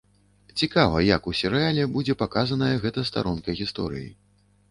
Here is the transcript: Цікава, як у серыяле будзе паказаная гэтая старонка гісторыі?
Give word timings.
Цікава, 0.61 1.01
як 1.15 1.27
у 1.31 1.33
серыяле 1.41 1.83
будзе 1.97 2.15
паказаная 2.23 2.71
гэтая 2.85 3.05
старонка 3.13 3.55
гісторыі? 3.63 4.09